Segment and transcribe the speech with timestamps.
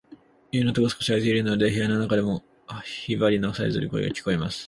[0.51, 2.43] 家の戸が少し開いているので、部屋の中でも
[2.83, 4.59] ヒバリのさえずる声が聞こえます。